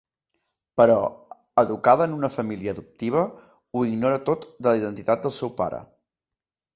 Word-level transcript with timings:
Però, 0.79 0.93
educada 1.63 2.07
en 2.09 2.15
una 2.15 2.31
família 2.35 2.73
adoptiva, 2.77 3.25
ho 3.73 3.83
ignora 3.91 4.23
tot 4.31 4.49
de 4.57 4.69
la 4.73 4.81
identitat 4.81 5.23
del 5.29 5.35
seu 5.41 5.53
pare. 5.61 5.83